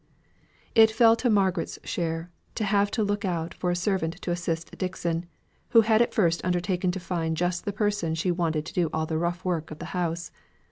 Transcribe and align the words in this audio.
It 0.73 0.89
fell 0.89 1.15
to 1.17 1.29
Margaret's 1.29 1.77
share 1.83 2.31
to 2.55 2.63
have 2.63 2.89
to 2.89 3.03
look 3.03 3.23
out 3.23 3.53
for 3.53 3.69
a 3.69 3.75
servant 3.75 4.19
to 4.23 4.31
assist 4.31 4.75
Dixon, 4.79 5.27
who 5.69 5.81
had 5.81 6.01
at 6.01 6.15
first 6.15 6.43
undertaken 6.43 6.89
to 6.93 6.99
find 6.99 7.37
just 7.37 7.65
the 7.65 7.71
person 7.71 8.15
she 8.15 8.31
wanted 8.31 8.65
to 8.65 8.73
do 8.73 8.89
all 8.93 9.05
the 9.05 9.19
rough 9.19 9.45
work 9.45 9.69
of 9.69 9.77
the 9.77 9.85
house. 9.93 10.31